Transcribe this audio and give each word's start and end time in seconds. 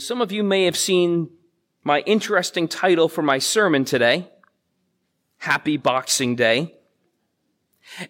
Some 0.00 0.22
of 0.22 0.32
you 0.32 0.42
may 0.42 0.64
have 0.64 0.78
seen 0.78 1.28
my 1.84 2.00
interesting 2.00 2.68
title 2.68 3.06
for 3.06 3.20
my 3.20 3.38
sermon 3.38 3.84
today 3.84 4.30
Happy 5.36 5.76
Boxing 5.76 6.36
Day. 6.36 6.74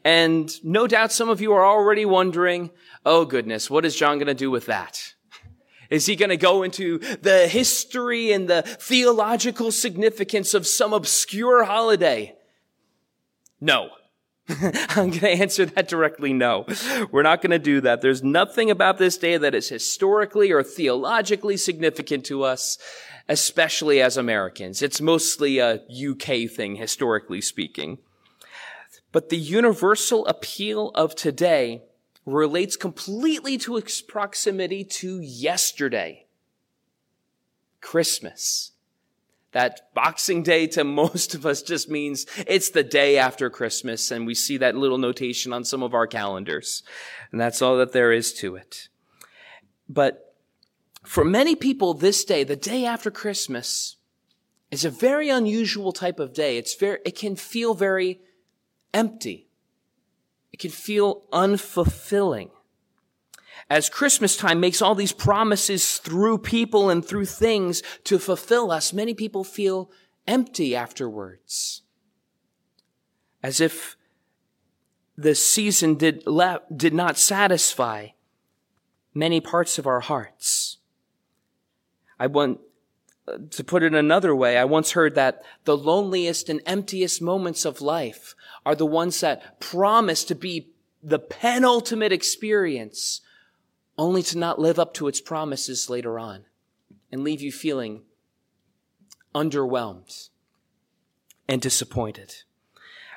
And 0.05 0.53
no 0.65 0.87
doubt 0.87 1.11
some 1.11 1.29
of 1.29 1.41
you 1.41 1.53
are 1.53 1.67
already 1.67 2.05
wondering, 2.05 2.71
oh 3.05 3.25
goodness, 3.25 3.69
what 3.69 3.85
is 3.85 3.97
John 3.97 4.19
going 4.19 4.29
to 4.29 4.35
do 4.35 4.53
with 4.53 4.67
that? 4.67 5.15
Is 5.91 6.07
he 6.07 6.15
going 6.15 6.29
to 6.29 6.37
go 6.37 6.63
into 6.63 6.99
the 6.99 7.49
history 7.49 8.31
and 8.31 8.49
the 8.49 8.63
theological 8.63 9.73
significance 9.73 10.55
of 10.55 10.69
some 10.69 10.93
obscure 10.93 11.65
holiday? 11.65 12.37
No. 13.61 13.91
I'm 14.91 15.11
going 15.11 15.21
to 15.21 15.31
answer 15.31 15.67
that 15.67 15.89
directly 15.89 16.33
no. 16.33 16.67
We're 17.11 17.23
not 17.23 17.43
going 17.43 17.51
to 17.51 17.59
do 17.59 17.81
that. 17.83 18.01
There's 18.01 18.23
nothing 18.23 18.71
about 18.71 18.99
this 18.99 19.17
day 19.17 19.37
that 19.37 19.55
is 19.55 19.69
historically 19.69 20.51
or 20.51 20.63
theologically 20.63 21.57
significant 21.57 22.25
to 22.27 22.43
us, 22.43 22.79
especially 23.29 24.01
as 24.01 24.17
Americans. 24.17 24.83
It's 24.83 25.01
mostly 25.01 25.59
a 25.59 25.83
UK 25.89 26.51
thing, 26.51 26.77
historically 26.77 27.41
speaking. 27.41 27.99
But 29.13 29.29
the 29.29 29.39
universal 29.39 30.27
appeal 30.27 30.91
of 30.95 31.15
today 31.15 31.83
relates 32.27 32.77
completely 32.77 33.59
to 33.59 33.77
its 33.77 34.01
proximity 34.01 34.85
to 34.85 35.21
yesterday. 35.21 36.27
Christmas. 37.81 38.73
That 39.53 39.93
Boxing 39.95 40.43
Day 40.43 40.69
to 40.69 40.85
most 40.85 41.35
of 41.35 41.45
us 41.45 41.63
just 41.63 41.89
means 41.89 42.25
it's 42.47 42.71
the 42.71 42.85
day 42.85 43.19
after 43.19 43.51
Christmas, 43.51 44.11
and 44.11 44.27
we 44.27 44.35
see 44.35 44.57
that 44.59 44.77
little 44.77 44.99
notation 44.99 45.53
on 45.53 45.65
some 45.65 45.83
of 45.83 45.93
our 45.93 46.07
calendars. 46.07 46.83
And 47.33 47.41
that's 47.41 47.61
all 47.61 47.77
that 47.79 47.93
there 47.93 48.13
is 48.13 48.33
to 48.35 48.55
it. 48.55 48.89
But 49.89 50.37
for 51.03 51.25
many 51.25 51.57
people, 51.57 51.95
this 51.95 52.25
day, 52.25 52.45
the 52.45 52.55
day 52.55 52.85
after 52.85 53.11
Christmas, 53.11 53.97
is 54.71 54.85
a 54.85 54.91
very 54.91 55.29
unusual 55.29 55.93
type 55.93 56.21
of 56.21 56.33
day. 56.33 56.57
It's 56.57 56.75
very, 56.75 56.99
it 57.05 57.17
can 57.17 57.35
feel 57.35 57.75
very 57.75 58.21
empty. 58.95 59.49
It 60.53 60.61
can 60.61 60.71
feel 60.71 61.25
unfulfilling 61.33 62.51
as 63.71 63.89
Christmas 63.89 64.37
time 64.37 64.59
makes 64.59 64.83
all 64.83 64.97
these 64.97 65.13
promises 65.13 65.99
through 65.99 66.39
people 66.39 66.91
and 66.91 67.05
through 67.05 67.27
things 67.27 67.85
to 68.03 68.19
fulfill 68.19 68.73
us, 68.73 68.93
many 68.93 69.15
people 69.15 69.45
feel 69.45 69.93
empty 70.27 70.75
afterwards. 70.75 71.83
As 73.45 73.61
if 73.61 73.97
the 75.17 75.37
season 75.37 75.95
did, 75.95 76.25
did 76.77 76.93
not 76.93 77.17
satisfy 77.17 78.09
many 79.15 79.41
parts 79.41 79.79
of 79.79 79.87
our 79.87 80.01
hearts. 80.01 80.79
I 82.19 82.27
want, 82.27 82.59
uh, 83.29 83.39
to 83.51 83.63
put 83.63 83.85
it 83.85 83.95
another 83.95 84.35
way, 84.35 84.59
I 84.59 84.65
once 84.65 84.93
heard 84.93 85.15
that 85.15 85.43
the 85.65 85.77
loneliest 85.77 86.49
and 86.49 86.61
emptiest 86.67 87.23
moments 87.23 87.65
of 87.65 87.81
life 87.81 88.35
are 88.67 88.75
the 88.75 88.85
ones 88.85 89.21
that 89.21 89.61
promise 89.61 90.25
to 90.25 90.35
be 90.35 90.71
the 91.03 91.21
penultimate 91.21 92.13
experience 92.13 93.21
only 93.99 94.23
to 94.23 94.39
not 94.39 94.59
live 94.59 94.79
up 94.79 94.95
to 94.95 95.09
its 95.09 95.21
promises 95.21 95.91
later 95.91 96.19
on 96.19 96.45
and 97.13 97.25
leave 97.25 97.41
you 97.41 97.53
feeling 97.53 98.03
underwhelmed 99.35 100.29
and 101.49 101.61
disappointed. 101.61 102.35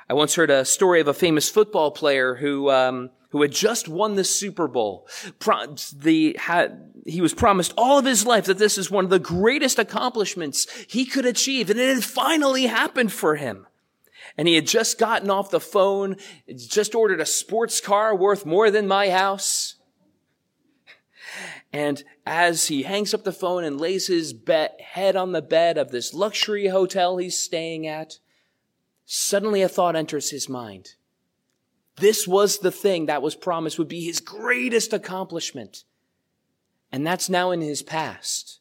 I 0.08 0.14
once 0.14 0.34
heard 0.34 0.50
a 0.50 0.64
story 0.64 1.00
of 1.00 1.08
a 1.08 1.14
famous 1.14 1.48
football 1.48 1.90
player 1.90 2.34
who, 2.34 2.70
um, 2.70 3.10
who 3.30 3.40
had 3.42 3.52
just 3.52 3.88
won 3.88 4.16
the 4.16 4.24
Super 4.24 4.68
Bowl. 4.68 5.08
Pro- 5.38 5.76
the, 5.96 6.36
had, 6.38 6.92
he 7.06 7.20
was 7.20 7.32
promised 7.32 7.72
all 7.76 7.98
of 7.98 8.04
his 8.04 8.26
life 8.26 8.44
that 8.44 8.58
this 8.58 8.76
is 8.76 8.90
one 8.90 9.04
of 9.04 9.10
the 9.10 9.18
greatest 9.18 9.78
accomplishments 9.78 10.66
he 10.88 11.06
could 11.06 11.24
achieve, 11.24 11.70
and 11.70 11.80
it 11.80 11.94
had 11.94 12.04
finally 12.04 12.66
happened 12.66 13.12
for 13.12 13.36
him. 13.36 13.66
And 14.36 14.48
he 14.48 14.56
had 14.56 14.66
just 14.66 14.98
gotten 14.98 15.30
off 15.30 15.50
the 15.50 15.60
phone, 15.60 16.16
just 16.54 16.94
ordered 16.94 17.20
a 17.20 17.26
sports 17.26 17.80
car 17.80 18.14
worth 18.14 18.44
more 18.44 18.70
than 18.70 18.88
my 18.88 19.10
house. 19.10 19.73
And 21.74 22.04
as 22.24 22.68
he 22.68 22.84
hangs 22.84 23.12
up 23.12 23.24
the 23.24 23.32
phone 23.32 23.64
and 23.64 23.80
lays 23.80 24.06
his 24.06 24.32
head 24.46 25.16
on 25.16 25.32
the 25.32 25.42
bed 25.42 25.76
of 25.76 25.90
this 25.90 26.14
luxury 26.14 26.68
hotel 26.68 27.16
he's 27.16 27.36
staying 27.36 27.84
at, 27.84 28.20
suddenly 29.04 29.60
a 29.60 29.68
thought 29.68 29.96
enters 29.96 30.30
his 30.30 30.48
mind. 30.48 30.94
This 31.96 32.28
was 32.28 32.58
the 32.58 32.70
thing 32.70 33.06
that 33.06 33.22
was 33.22 33.34
promised 33.34 33.76
would 33.76 33.88
be 33.88 34.04
his 34.04 34.20
greatest 34.20 34.92
accomplishment. 34.92 35.82
And 36.92 37.04
that's 37.04 37.28
now 37.28 37.50
in 37.50 37.60
his 37.60 37.82
past. 37.82 38.60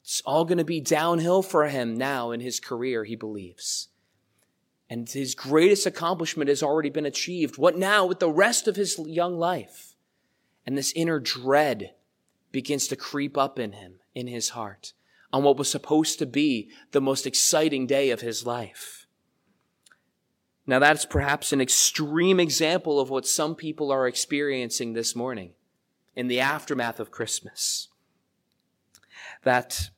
It's 0.00 0.22
all 0.24 0.46
going 0.46 0.56
to 0.56 0.64
be 0.64 0.80
downhill 0.80 1.42
for 1.42 1.68
him 1.68 1.94
now 1.94 2.30
in 2.30 2.40
his 2.40 2.58
career, 2.58 3.04
he 3.04 3.16
believes. 3.16 3.88
And 4.88 5.06
his 5.06 5.34
greatest 5.34 5.84
accomplishment 5.84 6.48
has 6.48 6.62
already 6.62 6.88
been 6.88 7.04
achieved. 7.04 7.58
What 7.58 7.76
now 7.76 8.06
with 8.06 8.18
the 8.18 8.30
rest 8.30 8.66
of 8.66 8.76
his 8.76 8.98
young 8.98 9.36
life? 9.36 9.94
And 10.64 10.76
this 10.76 10.92
inner 10.96 11.20
dread 11.20 11.92
begins 12.52 12.88
to 12.88 12.96
creep 12.96 13.36
up 13.36 13.58
in 13.58 13.72
him, 13.72 14.00
in 14.14 14.26
his 14.26 14.50
heart, 14.50 14.92
on 15.32 15.42
what 15.42 15.56
was 15.56 15.70
supposed 15.70 16.18
to 16.18 16.26
be 16.26 16.70
the 16.92 17.00
most 17.00 17.26
exciting 17.26 17.86
day 17.86 18.10
of 18.10 18.20
his 18.20 18.46
life. 18.46 19.06
Now, 20.66 20.78
that's 20.78 21.06
perhaps 21.06 21.52
an 21.52 21.62
extreme 21.62 22.38
example 22.38 23.00
of 23.00 23.08
what 23.08 23.26
some 23.26 23.54
people 23.54 23.90
are 23.90 24.06
experiencing 24.06 24.92
this 24.92 25.16
morning 25.16 25.52
in 26.14 26.28
the 26.28 26.40
aftermath 26.40 27.00
of 27.00 27.10
Christmas. 27.10 27.88
That 29.44 29.88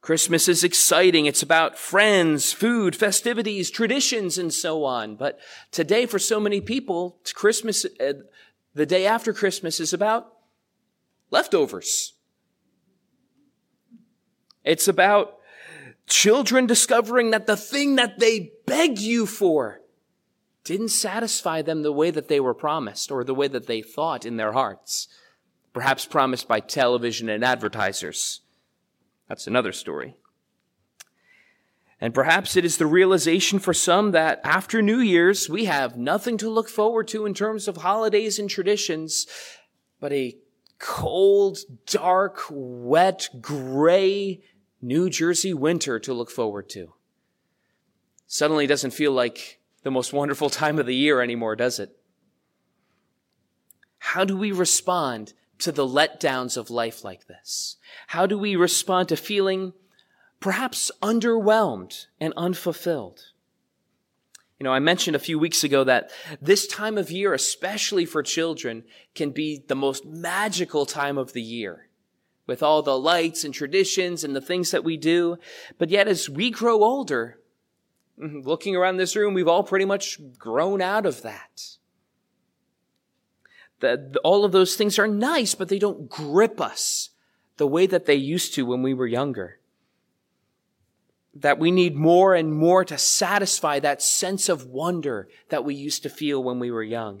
Christmas 0.00 0.48
is 0.48 0.64
exciting. 0.64 1.26
It's 1.26 1.42
about 1.42 1.78
friends, 1.78 2.52
food, 2.52 2.96
festivities, 2.96 3.70
traditions, 3.70 4.38
and 4.38 4.52
so 4.52 4.84
on. 4.84 5.16
But 5.16 5.38
today, 5.70 6.06
for 6.06 6.18
so 6.18 6.40
many 6.40 6.60
people, 6.60 7.18
Christmas, 7.34 7.84
uh, 7.84 8.14
the 8.74 8.86
day 8.86 9.06
after 9.06 9.32
Christmas 9.32 9.80
is 9.80 9.92
about 9.92 10.37
leftovers. 11.30 12.14
It's 14.64 14.88
about 14.88 15.38
children 16.06 16.66
discovering 16.66 17.30
that 17.30 17.46
the 17.46 17.56
thing 17.56 17.96
that 17.96 18.18
they 18.18 18.52
begged 18.66 18.98
you 18.98 19.26
for 19.26 19.80
didn't 20.64 20.88
satisfy 20.88 21.62
them 21.62 21.82
the 21.82 21.92
way 21.92 22.10
that 22.10 22.28
they 22.28 22.40
were 22.40 22.54
promised 22.54 23.10
or 23.10 23.24
the 23.24 23.34
way 23.34 23.48
that 23.48 23.66
they 23.66 23.80
thought 23.80 24.26
in 24.26 24.36
their 24.36 24.52
hearts, 24.52 25.08
perhaps 25.72 26.04
promised 26.04 26.46
by 26.46 26.60
television 26.60 27.28
and 27.28 27.42
advertisers. 27.42 28.42
That's 29.28 29.46
another 29.46 29.72
story. 29.72 30.16
And 32.00 32.14
perhaps 32.14 32.56
it 32.56 32.64
is 32.64 32.76
the 32.76 32.86
realization 32.86 33.58
for 33.58 33.74
some 33.74 34.12
that 34.12 34.40
after 34.44 34.80
New 34.80 34.98
Year's, 34.98 35.48
we 35.48 35.64
have 35.64 35.96
nothing 35.96 36.36
to 36.38 36.48
look 36.48 36.68
forward 36.68 37.08
to 37.08 37.26
in 37.26 37.34
terms 37.34 37.66
of 37.66 37.78
holidays 37.78 38.38
and 38.38 38.48
traditions, 38.48 39.26
but 40.00 40.12
a 40.12 40.36
cold, 40.78 41.58
dark, 41.86 42.42
wet, 42.50 43.28
gray 43.40 44.40
New 44.80 45.10
Jersey 45.10 45.52
winter 45.52 45.98
to 45.98 46.14
look 46.14 46.30
forward 46.30 46.68
to. 46.70 46.94
Suddenly 48.26 48.66
doesn't 48.66 48.92
feel 48.92 49.12
like 49.12 49.60
the 49.82 49.90
most 49.90 50.12
wonderful 50.12 50.50
time 50.50 50.78
of 50.78 50.86
the 50.86 50.94
year 50.94 51.20
anymore, 51.20 51.56
does 51.56 51.78
it? 51.78 51.96
How 53.98 54.24
do 54.24 54.36
we 54.36 54.52
respond 54.52 55.32
to 55.58 55.72
the 55.72 55.86
letdowns 55.86 56.56
of 56.56 56.70
life 56.70 57.04
like 57.04 57.26
this? 57.26 57.76
How 58.08 58.26
do 58.26 58.38
we 58.38 58.54
respond 58.54 59.08
to 59.08 59.16
feeling 59.16 59.72
perhaps 60.40 60.90
underwhelmed 61.02 62.06
and 62.20 62.32
unfulfilled? 62.36 63.32
You 64.58 64.64
know, 64.64 64.72
I 64.72 64.80
mentioned 64.80 65.14
a 65.14 65.20
few 65.20 65.38
weeks 65.38 65.62
ago 65.62 65.84
that 65.84 66.10
this 66.42 66.66
time 66.66 66.98
of 66.98 67.12
year, 67.12 67.32
especially 67.32 68.04
for 68.04 68.24
children, 68.24 68.84
can 69.14 69.30
be 69.30 69.62
the 69.68 69.76
most 69.76 70.04
magical 70.04 70.84
time 70.84 71.16
of 71.16 71.32
the 71.32 71.42
year 71.42 71.88
with 72.46 72.62
all 72.62 72.82
the 72.82 72.98
lights 72.98 73.44
and 73.44 73.54
traditions 73.54 74.24
and 74.24 74.34
the 74.34 74.40
things 74.40 74.72
that 74.72 74.82
we 74.82 74.96
do. 74.96 75.36
But 75.78 75.90
yet 75.90 76.08
as 76.08 76.28
we 76.28 76.50
grow 76.50 76.82
older, 76.82 77.38
mm-hmm, 78.20 78.40
looking 78.40 78.74
around 78.74 78.96
this 78.96 79.14
room, 79.14 79.32
we've 79.32 79.46
all 79.46 79.62
pretty 79.62 79.84
much 79.84 80.18
grown 80.36 80.82
out 80.82 81.06
of 81.06 81.22
that. 81.22 81.76
That 83.78 84.16
all 84.24 84.44
of 84.44 84.50
those 84.50 84.74
things 84.74 84.98
are 84.98 85.06
nice, 85.06 85.54
but 85.54 85.68
they 85.68 85.78
don't 85.78 86.08
grip 86.08 86.60
us 86.60 87.10
the 87.58 87.66
way 87.66 87.86
that 87.86 88.06
they 88.06 88.16
used 88.16 88.54
to 88.54 88.66
when 88.66 88.82
we 88.82 88.92
were 88.92 89.06
younger 89.06 89.58
that 91.40 91.58
we 91.58 91.70
need 91.70 91.94
more 91.94 92.34
and 92.34 92.52
more 92.52 92.84
to 92.84 92.98
satisfy 92.98 93.78
that 93.78 94.02
sense 94.02 94.48
of 94.48 94.66
wonder 94.66 95.28
that 95.50 95.64
we 95.64 95.74
used 95.74 96.02
to 96.02 96.08
feel 96.08 96.42
when 96.42 96.58
we 96.58 96.70
were 96.70 96.82
young. 96.82 97.18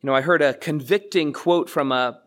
You 0.00 0.08
know, 0.08 0.14
I 0.14 0.20
heard 0.20 0.42
a 0.42 0.54
convicting 0.54 1.32
quote 1.32 1.68
from 1.68 1.90
a 1.90 2.20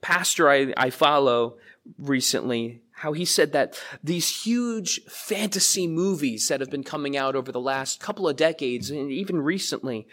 pastor 0.00 0.50
I, 0.50 0.72
I 0.76 0.90
follow 0.90 1.56
recently, 1.98 2.82
how 2.92 3.12
he 3.12 3.24
said 3.24 3.52
that 3.52 3.80
these 4.02 4.44
huge 4.44 5.04
fantasy 5.06 5.86
movies 5.86 6.48
that 6.48 6.60
have 6.60 6.70
been 6.70 6.84
coming 6.84 7.16
out 7.16 7.34
over 7.34 7.50
the 7.50 7.60
last 7.60 8.00
couple 8.00 8.28
of 8.28 8.36
decades 8.36 8.90
and 8.90 9.10
even 9.10 9.40
recently 9.40 10.06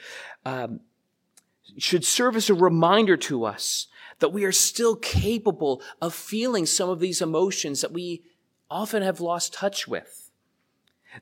um, 0.45 0.79
should 1.77 2.03
serve 2.03 2.35
as 2.35 2.49
a 2.49 2.53
reminder 2.53 3.15
to 3.17 3.45
us 3.45 3.87
that 4.19 4.33
we 4.33 4.43
are 4.43 4.51
still 4.51 4.95
capable 4.95 5.81
of 6.01 6.13
feeling 6.13 6.65
some 6.65 6.89
of 6.89 6.99
these 6.99 7.21
emotions 7.21 7.81
that 7.81 7.91
we 7.91 8.23
often 8.71 9.03
have 9.03 9.19
lost 9.19 9.53
touch 9.53 9.87
with. 9.87 10.31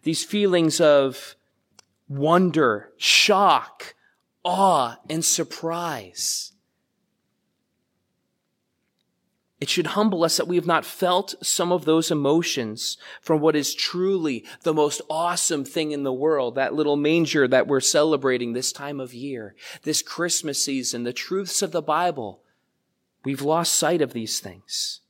These 0.03 0.23
feelings 0.23 0.79
of 0.79 1.35
wonder, 2.07 2.91
shock, 2.97 3.95
awe, 4.45 4.97
and 5.09 5.25
surprise. 5.25 6.53
It 9.59 9.67
should 9.67 9.87
humble 9.87 10.23
us 10.23 10.37
that 10.37 10.47
we 10.47 10.55
have 10.55 10.67
not 10.67 10.85
felt 10.85 11.35
some 11.41 11.73
of 11.73 11.83
those 11.83 12.11
emotions 12.11 12.97
from 13.19 13.41
what 13.41 13.57
is 13.57 13.75
truly 13.75 14.45
the 14.61 14.73
most 14.73 15.01
awesome 15.09 15.65
thing 15.65 15.91
in 15.91 16.03
the 16.03 16.13
world, 16.13 16.55
that 16.55 16.73
little 16.73 16.95
manger 16.95 17.45
that 17.45 17.67
we're 17.67 17.81
celebrating 17.81 18.53
this 18.53 18.71
time 18.71 19.01
of 19.01 19.13
year, 19.13 19.55
this 19.83 20.01
Christmas 20.01 20.63
season, 20.63 21.03
the 21.03 21.11
truths 21.11 21.61
of 21.61 21.73
the 21.73 21.81
Bible. 21.81 22.41
We've 23.25 23.41
lost 23.41 23.73
sight 23.73 24.01
of 24.01 24.13
these 24.13 24.39
things. 24.39 25.01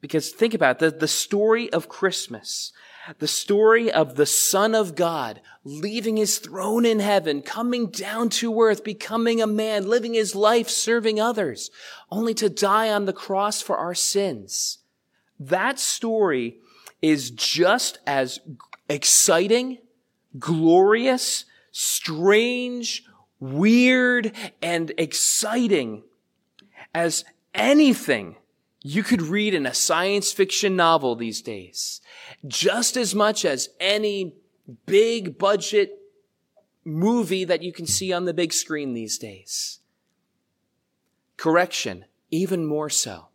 Because 0.00 0.30
think 0.30 0.54
about 0.54 0.76
it, 0.76 0.78
the, 0.78 0.98
the 0.98 1.08
story 1.08 1.72
of 1.72 1.88
Christmas, 1.88 2.72
the 3.18 3.28
story 3.28 3.90
of 3.90 4.16
the 4.16 4.26
Son 4.26 4.74
of 4.74 4.94
God 4.94 5.40
leaving 5.64 6.16
his 6.16 6.38
throne 6.38 6.84
in 6.84 7.00
heaven, 7.00 7.42
coming 7.42 7.86
down 7.88 8.28
to 8.28 8.60
earth, 8.62 8.84
becoming 8.84 9.42
a 9.42 9.46
man, 9.46 9.88
living 9.88 10.14
his 10.14 10.34
life 10.34 10.68
serving 10.68 11.20
others, 11.20 11.70
only 12.10 12.34
to 12.34 12.48
die 12.48 12.90
on 12.90 13.04
the 13.04 13.12
cross 13.12 13.60
for 13.60 13.76
our 13.76 13.94
sins. 13.94 14.78
That 15.38 15.78
story 15.78 16.58
is 17.02 17.30
just 17.30 17.98
as 18.06 18.40
exciting, 18.88 19.78
glorious, 20.38 21.44
strange, 21.70 23.04
weird, 23.40 24.32
and 24.62 24.92
exciting 24.96 26.02
as 26.94 27.24
anything 27.54 28.36
you 28.88 29.02
could 29.02 29.20
read 29.20 29.52
in 29.52 29.66
a 29.66 29.74
science 29.74 30.32
fiction 30.32 30.74
novel 30.74 31.14
these 31.14 31.42
days, 31.42 32.00
just 32.46 32.96
as 32.96 33.14
much 33.14 33.44
as 33.44 33.68
any 33.78 34.34
big 34.86 35.36
budget 35.36 35.98
movie 36.84 37.44
that 37.44 37.62
you 37.62 37.70
can 37.70 37.86
see 37.86 38.14
on 38.14 38.24
the 38.24 38.32
big 38.32 38.50
screen 38.50 38.94
these 38.94 39.18
days. 39.18 39.80
Correction, 41.36 42.06
even 42.30 42.64
more 42.64 42.88
so. 42.88 43.28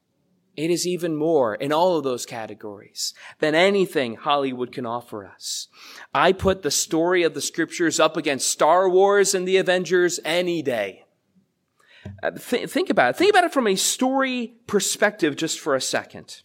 It 0.57 0.71
is 0.71 0.87
even 0.87 1.15
more 1.15 1.53
in 1.53 1.71
all 1.71 1.97
of 1.97 2.03
those 2.03 2.25
categories 2.25 3.13
than 3.37 3.53
anything 3.53 4.15
Hollywood 4.15 4.71
can 4.71 4.87
offer 4.87 5.23
us. 5.23 5.67
I 6.15 6.31
put 6.31 6.63
the 6.63 6.71
story 6.71 7.21
of 7.21 7.35
the 7.35 7.41
scriptures 7.41 7.99
up 7.99 8.17
against 8.17 8.47
Star 8.47 8.89
Wars 8.89 9.35
and 9.35 9.47
the 9.47 9.57
Avengers 9.57 10.19
any 10.25 10.63
day. 10.63 11.05
Uh, 12.21 12.31
th- 12.31 12.69
think 12.69 12.89
about 12.89 13.11
it. 13.11 13.15
Think 13.17 13.31
about 13.31 13.43
it 13.43 13.53
from 13.53 13.67
a 13.67 13.75
story 13.75 14.53
perspective 14.67 15.35
just 15.35 15.59
for 15.59 15.75
a 15.75 15.81
second. 15.81 16.41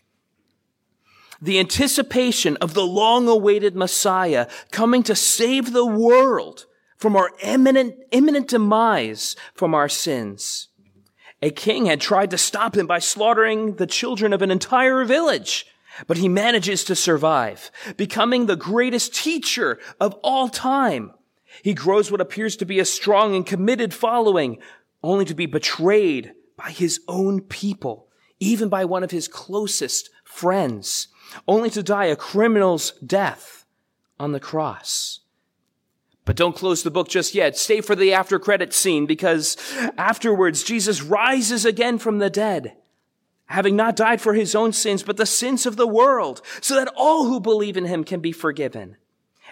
The 1.40 1.58
anticipation 1.58 2.56
of 2.56 2.74
the 2.74 2.86
long 2.86 3.28
awaited 3.28 3.76
Messiah 3.76 4.48
coming 4.72 5.02
to 5.04 5.14
save 5.14 5.72
the 5.72 5.86
world 5.86 6.66
from 6.96 7.14
our 7.14 7.30
imminent, 7.42 7.94
imminent 8.10 8.48
demise 8.48 9.36
from 9.54 9.74
our 9.74 9.88
sins. 9.88 10.68
A 11.40 11.50
king 11.50 11.86
had 11.86 12.00
tried 12.00 12.30
to 12.32 12.38
stop 12.38 12.76
him 12.76 12.88
by 12.88 12.98
slaughtering 12.98 13.76
the 13.76 13.86
children 13.86 14.32
of 14.32 14.42
an 14.42 14.50
entire 14.50 15.04
village, 15.04 15.66
but 16.08 16.16
he 16.16 16.28
manages 16.28 16.82
to 16.84 16.96
survive, 16.96 17.70
becoming 17.96 18.46
the 18.46 18.56
greatest 18.56 19.14
teacher 19.14 19.78
of 20.00 20.14
all 20.24 20.48
time. 20.48 21.12
He 21.62 21.74
grows 21.74 22.10
what 22.10 22.20
appears 22.20 22.56
to 22.56 22.64
be 22.64 22.80
a 22.80 22.84
strong 22.84 23.36
and 23.36 23.46
committed 23.46 23.94
following, 23.94 24.58
only 25.02 25.24
to 25.24 25.34
be 25.34 25.46
betrayed 25.46 26.32
by 26.56 26.70
his 26.70 27.00
own 27.08 27.40
people, 27.40 28.08
even 28.40 28.68
by 28.68 28.84
one 28.84 29.04
of 29.04 29.10
his 29.10 29.28
closest 29.28 30.10
friends, 30.24 31.08
only 31.46 31.70
to 31.70 31.82
die 31.82 32.06
a 32.06 32.16
criminal's 32.16 32.92
death 33.04 33.64
on 34.18 34.32
the 34.32 34.40
cross. 34.40 35.20
But 36.24 36.36
don't 36.36 36.56
close 36.56 36.82
the 36.82 36.90
book 36.90 37.08
just 37.08 37.34
yet. 37.34 37.56
Stay 37.56 37.80
for 37.80 37.96
the 37.96 38.12
after 38.12 38.38
credit 38.38 38.74
scene 38.74 39.06
because 39.06 39.56
afterwards 39.96 40.62
Jesus 40.62 41.02
rises 41.02 41.64
again 41.64 41.98
from 41.98 42.18
the 42.18 42.28
dead, 42.28 42.76
having 43.46 43.76
not 43.76 43.96
died 43.96 44.20
for 44.20 44.34
his 44.34 44.54
own 44.54 44.74
sins, 44.74 45.02
but 45.02 45.16
the 45.16 45.24
sins 45.24 45.64
of 45.64 45.76
the 45.76 45.86
world, 45.86 46.42
so 46.60 46.74
that 46.74 46.92
all 46.96 47.26
who 47.26 47.40
believe 47.40 47.78
in 47.78 47.86
him 47.86 48.04
can 48.04 48.20
be 48.20 48.32
forgiven. 48.32 48.96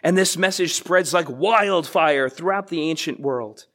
And 0.02 0.19
this 0.19 0.37
message 0.37 0.75
spreads 0.75 1.14
like 1.14 1.31
wildfire 1.31 2.28
throughout 2.28 2.69
the 2.69 2.82
ancient 2.82 3.20
world. 3.20 3.66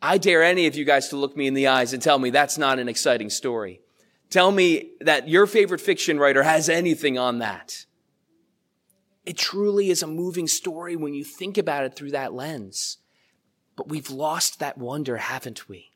I 0.00 0.18
dare 0.18 0.42
any 0.42 0.66
of 0.66 0.76
you 0.76 0.84
guys 0.84 1.08
to 1.08 1.16
look 1.16 1.36
me 1.36 1.46
in 1.46 1.54
the 1.54 1.66
eyes 1.66 1.92
and 1.92 2.02
tell 2.02 2.18
me 2.18 2.30
that's 2.30 2.58
not 2.58 2.78
an 2.78 2.88
exciting 2.88 3.30
story. 3.30 3.80
Tell 4.30 4.52
me 4.52 4.92
that 5.00 5.28
your 5.28 5.46
favorite 5.46 5.80
fiction 5.80 6.18
writer 6.18 6.42
has 6.42 6.68
anything 6.68 7.18
on 7.18 7.38
that. 7.38 7.86
It 9.24 9.36
truly 9.36 9.90
is 9.90 10.02
a 10.02 10.06
moving 10.06 10.46
story 10.46 10.96
when 10.96 11.14
you 11.14 11.24
think 11.24 11.58
about 11.58 11.84
it 11.84 11.94
through 11.96 12.12
that 12.12 12.32
lens. 12.32 12.98
But 13.76 13.88
we've 13.88 14.10
lost 14.10 14.60
that 14.60 14.78
wonder, 14.78 15.16
haven't 15.16 15.68
we? 15.68 15.92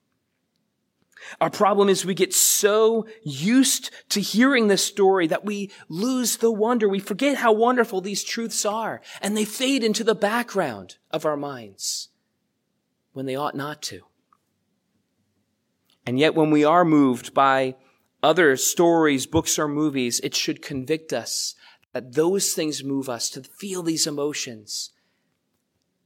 Our 1.40 1.50
problem 1.50 1.88
is 1.88 2.04
we 2.04 2.14
get 2.14 2.34
so 2.34 3.06
used 3.22 3.90
to 4.08 4.20
hearing 4.20 4.66
this 4.66 4.84
story 4.84 5.28
that 5.28 5.44
we 5.44 5.70
lose 5.88 6.38
the 6.38 6.50
wonder. 6.50 6.88
We 6.88 6.98
forget 6.98 7.36
how 7.36 7.52
wonderful 7.52 8.00
these 8.00 8.24
truths 8.24 8.66
are 8.66 9.00
and 9.20 9.36
they 9.36 9.44
fade 9.44 9.84
into 9.84 10.02
the 10.02 10.16
background 10.16 10.96
of 11.12 11.24
our 11.24 11.36
minds 11.36 12.08
when 13.12 13.26
they 13.26 13.36
ought 13.36 13.54
not 13.54 13.82
to. 13.82 14.02
And 16.06 16.18
yet 16.18 16.34
when 16.34 16.50
we 16.50 16.64
are 16.64 16.84
moved 16.84 17.32
by 17.32 17.76
other 18.22 18.56
stories, 18.56 19.26
books, 19.26 19.58
or 19.58 19.68
movies, 19.68 20.20
it 20.20 20.34
should 20.34 20.62
convict 20.62 21.12
us 21.12 21.54
that 21.92 22.14
those 22.14 22.52
things 22.52 22.82
move 22.82 23.08
us 23.08 23.28
to 23.30 23.42
feel 23.42 23.82
these 23.82 24.06
emotions. 24.06 24.90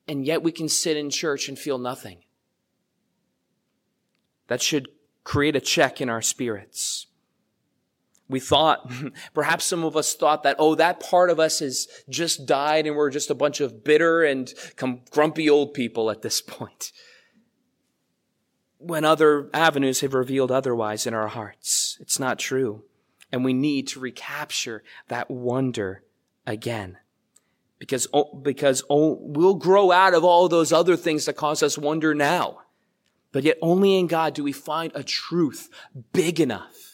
And 0.08 0.24
yet 0.24 0.42
we 0.42 0.52
can 0.52 0.68
sit 0.68 0.96
in 0.96 1.10
church 1.10 1.48
and 1.48 1.58
feel 1.58 1.78
nothing. 1.78 2.18
That 4.48 4.62
should 4.62 4.88
create 5.24 5.56
a 5.56 5.60
check 5.60 6.00
in 6.00 6.08
our 6.08 6.22
spirits. 6.22 7.06
We 8.28 8.40
thought, 8.40 8.90
perhaps 9.34 9.64
some 9.64 9.84
of 9.84 9.96
us 9.96 10.14
thought 10.14 10.42
that, 10.42 10.56
oh, 10.58 10.74
that 10.74 11.00
part 11.00 11.30
of 11.30 11.38
us 11.38 11.60
has 11.60 11.86
just 12.08 12.46
died 12.46 12.86
and 12.86 12.96
we're 12.96 13.10
just 13.10 13.30
a 13.30 13.34
bunch 13.34 13.60
of 13.60 13.84
bitter 13.84 14.24
and 14.24 14.52
grumpy 15.10 15.48
old 15.48 15.74
people 15.74 16.10
at 16.10 16.22
this 16.22 16.40
point. 16.46 16.92
When 18.78 19.04
other 19.04 19.48
avenues 19.54 20.00
have 20.00 20.14
revealed 20.14 20.52
otherwise 20.52 21.06
in 21.06 21.14
our 21.14 21.28
hearts. 21.28 21.96
It's 22.00 22.18
not 22.18 22.38
true. 22.38 22.84
And 23.32 23.44
we 23.44 23.52
need 23.52 23.88
to 23.88 24.00
recapture 24.00 24.82
that 25.08 25.30
wonder 25.30 26.02
again. 26.46 26.98
Because, 27.78 28.06
because 28.42 28.82
we'll 28.88 29.54
grow 29.54 29.92
out 29.92 30.14
of 30.14 30.24
all 30.24 30.48
those 30.48 30.72
other 30.72 30.96
things 30.96 31.26
that 31.26 31.34
cause 31.34 31.62
us 31.62 31.76
wonder 31.76 32.14
now. 32.14 32.60
But 33.32 33.44
yet 33.44 33.58
only 33.60 33.98
in 33.98 34.06
God 34.06 34.34
do 34.34 34.42
we 34.42 34.52
find 34.52 34.92
a 34.94 35.02
truth 35.02 35.68
big 36.12 36.40
enough 36.40 36.85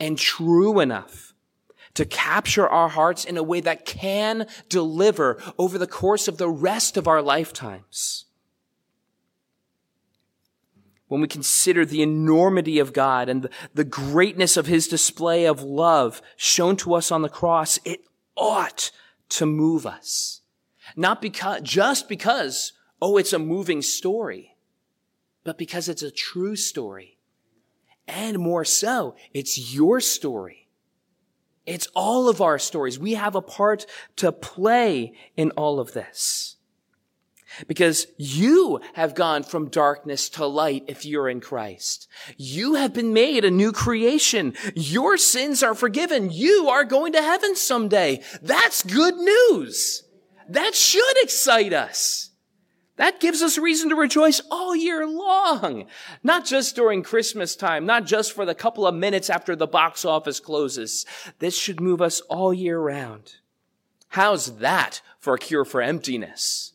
and 0.00 0.18
true 0.18 0.80
enough 0.80 1.34
to 1.94 2.04
capture 2.04 2.68
our 2.68 2.88
hearts 2.88 3.24
in 3.24 3.36
a 3.36 3.42
way 3.42 3.60
that 3.60 3.84
can 3.84 4.46
deliver 4.68 5.42
over 5.58 5.78
the 5.78 5.86
course 5.86 6.28
of 6.28 6.38
the 6.38 6.48
rest 6.48 6.96
of 6.96 7.08
our 7.08 7.20
lifetimes. 7.20 8.26
When 11.08 11.20
we 11.20 11.26
consider 11.26 11.84
the 11.84 12.02
enormity 12.02 12.78
of 12.78 12.92
God 12.92 13.28
and 13.28 13.48
the 13.74 13.84
greatness 13.84 14.56
of 14.56 14.66
his 14.66 14.86
display 14.86 15.46
of 15.46 15.62
love 15.62 16.22
shown 16.36 16.76
to 16.76 16.94
us 16.94 17.10
on 17.10 17.22
the 17.22 17.28
cross, 17.28 17.80
it 17.84 18.04
ought 18.36 18.92
to 19.30 19.46
move 19.46 19.86
us. 19.86 20.42
Not 20.94 21.20
because, 21.20 21.62
just 21.62 22.08
because, 22.08 22.74
oh, 23.02 23.16
it's 23.16 23.32
a 23.32 23.38
moving 23.38 23.82
story, 23.82 24.54
but 25.42 25.58
because 25.58 25.88
it's 25.88 26.02
a 26.02 26.10
true 26.10 26.56
story 26.56 27.17
and 28.08 28.38
more 28.38 28.64
so, 28.64 29.14
it's 29.32 29.72
your 29.74 30.00
story. 30.00 30.68
It's 31.66 31.88
all 31.94 32.28
of 32.28 32.40
our 32.40 32.58
stories. 32.58 32.98
We 32.98 33.14
have 33.14 33.34
a 33.34 33.42
part 33.42 33.84
to 34.16 34.32
play 34.32 35.12
in 35.36 35.50
all 35.50 35.78
of 35.78 35.92
this. 35.92 36.56
Because 37.66 38.06
you 38.16 38.80
have 38.94 39.14
gone 39.14 39.42
from 39.42 39.68
darkness 39.68 40.28
to 40.30 40.46
light 40.46 40.84
if 40.86 41.04
you're 41.04 41.28
in 41.28 41.40
Christ. 41.40 42.08
You 42.36 42.74
have 42.74 42.94
been 42.94 43.12
made 43.12 43.44
a 43.44 43.50
new 43.50 43.72
creation. 43.72 44.54
Your 44.74 45.16
sins 45.16 45.62
are 45.62 45.74
forgiven. 45.74 46.30
You 46.30 46.68
are 46.68 46.84
going 46.84 47.12
to 47.12 47.22
heaven 47.22 47.56
someday. 47.56 48.22
That's 48.42 48.82
good 48.82 49.16
news. 49.16 50.04
That 50.48 50.74
should 50.74 51.22
excite 51.22 51.72
us. 51.72 52.27
That 52.98 53.20
gives 53.20 53.42
us 53.42 53.56
reason 53.58 53.88
to 53.88 53.96
rejoice 53.96 54.40
all 54.50 54.76
year 54.76 55.06
long. 55.06 55.86
Not 56.22 56.44
just 56.44 56.76
during 56.76 57.02
Christmas 57.02 57.56
time, 57.56 57.86
not 57.86 58.04
just 58.04 58.32
for 58.32 58.44
the 58.44 58.54
couple 58.54 58.86
of 58.86 58.94
minutes 58.94 59.30
after 59.30 59.56
the 59.56 59.66
box 59.66 60.04
office 60.04 60.38
closes. 60.40 61.06
This 61.38 61.56
should 61.56 61.80
move 61.80 62.02
us 62.02 62.20
all 62.22 62.52
year 62.52 62.78
round. 62.78 63.36
How's 64.08 64.58
that 64.58 65.00
for 65.18 65.34
a 65.34 65.38
cure 65.38 65.64
for 65.64 65.80
emptiness? 65.80 66.72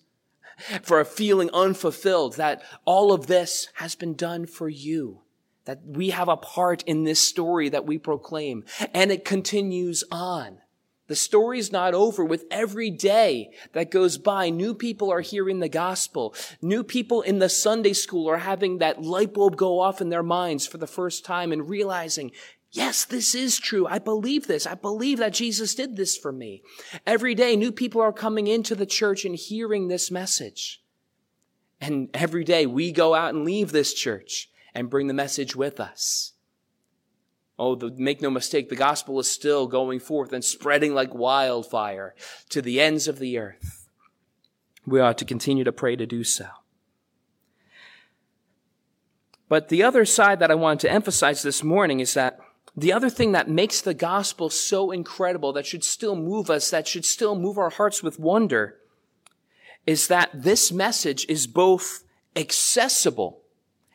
for 0.82 1.00
a 1.00 1.06
feeling 1.06 1.50
unfulfilled, 1.54 2.36
that 2.36 2.62
all 2.86 3.12
of 3.12 3.28
this 3.28 3.70
has 3.76 3.96
been 3.96 4.14
done 4.14 4.46
for 4.46 4.70
you. 4.70 5.22
That 5.66 5.80
we 5.86 6.10
have 6.10 6.28
a 6.28 6.38
part 6.38 6.84
in 6.84 7.04
this 7.04 7.20
story 7.20 7.70
that 7.70 7.86
we 7.86 7.98
proclaim. 7.98 8.66
And 8.94 9.12
it 9.12 9.26
continues 9.26 10.04
on. 10.12 10.60
The 11.08 11.16
story's 11.16 11.72
not 11.72 11.94
over 11.94 12.24
with 12.24 12.46
every 12.50 12.90
day 12.90 13.52
that 13.74 13.92
goes 13.92 14.18
by. 14.18 14.50
New 14.50 14.74
people 14.74 15.12
are 15.12 15.22
hearing 15.22 15.60
the 15.60 15.70
gospel. 15.70 16.34
New 16.62 16.84
people 16.84 17.22
in 17.22 17.40
the 17.40 17.50
Sunday 17.50 17.94
school 17.94 18.30
are 18.30 18.38
having 18.38 18.78
that 18.78 19.02
light 19.02 19.34
bulb 19.34 19.58
go 19.58 19.82
off 19.82 20.00
in 20.00 20.10
their 20.10 20.24
minds 20.24 20.66
for 20.66 20.78
the 20.78 20.88
first 20.88 21.26
time 21.26 21.52
and 21.52 21.70
realizing, 21.70 22.32
yes, 22.72 23.04
this 23.06 23.36
is 23.36 23.60
true. 23.60 23.86
I 23.88 24.00
believe 24.00 24.48
this. 24.48 24.66
I 24.66 24.76
believe 24.76 25.20
that 25.20 25.34
Jesus 25.34 25.76
did 25.76 25.96
this 25.96 26.18
for 26.18 26.32
me. 26.32 26.64
Every 27.06 27.36
day, 27.36 27.56
new 27.56 27.72
people 27.72 28.02
are 28.02 28.14
coming 28.14 28.48
into 28.48 28.74
the 28.74 28.86
church 28.86 29.26
and 29.26 29.36
hearing 29.36 29.88
this 29.88 30.10
message. 30.10 30.82
And 31.82 32.10
every 32.14 32.44
day 32.46 32.66
we 32.66 32.92
go 32.92 33.14
out 33.14 33.34
and 33.34 33.44
leave 33.44 33.72
this 33.72 33.94
church 33.94 34.50
and 34.74 34.90
bring 34.90 35.08
the 35.08 35.14
message 35.14 35.56
with 35.56 35.80
us. 35.80 36.33
Oh, 37.58 37.76
the, 37.76 37.92
make 37.92 38.22
no 38.22 38.32
mistake, 38.32 38.70
the 38.70 38.76
gospel 38.76 39.20
is 39.20 39.30
still 39.30 39.68
going 39.68 40.00
forth 40.00 40.34
and 40.34 40.44
spreading 40.44 40.96
like 40.96 41.14
wildfire 41.14 42.16
to 42.50 42.62
the 42.62 42.82
ends 42.82 43.08
of 43.08 43.20
the 43.20 43.38
earth. 43.38 43.90
We 44.86 45.00
ought 45.00 45.18
to 45.20 45.26
continue 45.26 45.64
to 45.64 45.72
pray 45.72 45.96
to 45.96 46.06
do 46.06 46.24
so. 46.24 46.48
But 49.48 49.70
the 49.70 49.84
other 49.84 50.04
side 50.04 50.40
that 50.40 50.50
I 50.50 50.56
wanted 50.56 50.80
to 50.82 50.92
emphasize 50.92 51.44
this 51.44 51.64
morning 51.64 52.00
is 52.00 52.16
that 52.16 52.40
the 52.76 52.92
other 52.92 53.10
thing 53.10 53.34
that 53.34 53.48
makes 53.48 53.82
the 53.82 53.94
gospel 53.94 54.50
so 54.50 54.90
incredible, 54.90 55.54
that 55.54 55.68
should 55.68 55.84
still 55.84 56.16
move 56.16 56.50
us, 56.50 56.72
that 56.72 56.88
should 56.88 57.06
still 57.06 57.36
move 57.36 57.60
our 57.60 57.70
hearts 57.70 58.02
with 58.02 58.20
wonder, 58.20 58.80
is 59.86 60.08
that 60.08 60.32
this 60.34 60.72
message 60.72 61.26
is 61.30 61.46
both 61.46 62.04
accessible 62.36 63.42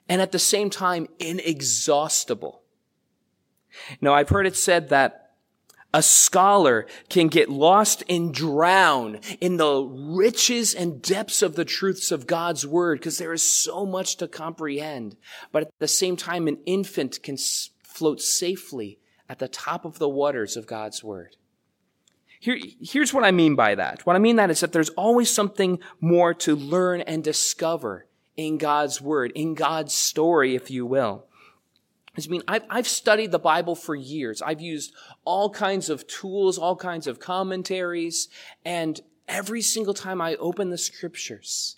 and 0.08 0.22
at 0.22 0.30
the 0.30 0.38
same 0.38 0.70
time 0.70 1.08
inexhaustible. 1.18 2.62
Now, 4.00 4.14
I've 4.14 4.28
heard 4.28 4.46
it 4.46 4.56
said 4.56 4.88
that 4.88 5.28
a 5.92 6.02
scholar 6.02 6.86
can 7.08 7.28
get 7.28 7.48
lost 7.48 8.04
and 8.08 8.32
drown 8.32 9.20
in 9.40 9.56
the 9.56 9.82
riches 9.82 10.74
and 10.74 11.00
depths 11.00 11.40
of 11.40 11.54
the 11.54 11.64
truths 11.64 12.12
of 12.12 12.26
God's 12.26 12.66
word 12.66 12.98
because 12.98 13.18
there 13.18 13.32
is 13.32 13.42
so 13.42 13.86
much 13.86 14.16
to 14.16 14.28
comprehend. 14.28 15.16
But 15.50 15.62
at 15.62 15.72
the 15.78 15.88
same 15.88 16.16
time, 16.16 16.46
an 16.46 16.58
infant 16.66 17.22
can 17.22 17.38
float 17.82 18.20
safely 18.20 18.98
at 19.28 19.38
the 19.38 19.48
top 19.48 19.84
of 19.84 19.98
the 19.98 20.08
waters 20.08 20.56
of 20.56 20.66
God's 20.66 21.02
word. 21.02 21.36
Here, 22.40 22.58
here's 22.80 23.12
what 23.12 23.24
I 23.24 23.30
mean 23.30 23.56
by 23.56 23.74
that. 23.74 24.06
What 24.06 24.14
I 24.14 24.20
mean 24.20 24.36
that 24.36 24.50
is 24.50 24.60
that 24.60 24.72
there's 24.72 24.90
always 24.90 25.30
something 25.30 25.80
more 26.00 26.34
to 26.34 26.54
learn 26.54 27.00
and 27.00 27.24
discover 27.24 28.06
in 28.36 28.58
God's 28.58 29.00
word, 29.00 29.32
in 29.34 29.54
God's 29.54 29.94
story, 29.94 30.54
if 30.54 30.70
you 30.70 30.86
will. 30.86 31.26
I 32.26 32.30
mean, 32.30 32.42
I've, 32.48 32.64
I've 32.70 32.88
studied 32.88 33.30
the 33.30 33.38
Bible 33.38 33.74
for 33.74 33.94
years. 33.94 34.42
I've 34.42 34.60
used 34.60 34.92
all 35.24 35.50
kinds 35.50 35.88
of 35.88 36.06
tools, 36.06 36.58
all 36.58 36.76
kinds 36.76 37.06
of 37.06 37.20
commentaries, 37.20 38.28
and 38.64 39.00
every 39.28 39.62
single 39.62 39.94
time 39.94 40.20
I 40.20 40.34
open 40.36 40.70
the 40.70 40.78
scriptures, 40.78 41.76